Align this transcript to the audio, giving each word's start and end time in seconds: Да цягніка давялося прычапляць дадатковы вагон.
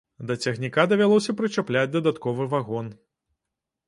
Да 0.29 0.35
цягніка 0.43 0.85
давялося 0.93 1.35
прычапляць 1.41 1.91
дадатковы 1.97 2.47
вагон. 2.55 2.89